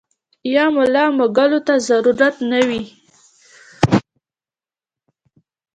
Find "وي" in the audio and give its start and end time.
2.67-2.81